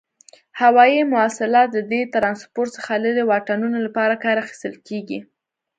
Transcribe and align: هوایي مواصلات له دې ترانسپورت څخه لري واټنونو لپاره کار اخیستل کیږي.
هوایي 0.61 1.01
مواصلات 1.11 1.67
له 1.75 1.81
دې 1.91 2.01
ترانسپورت 2.13 2.69
څخه 2.77 2.93
لري 3.03 3.23
واټنونو 3.25 3.77
لپاره 3.85 4.21
کار 4.23 4.35
اخیستل 4.43 4.75
کیږي. 4.87 5.19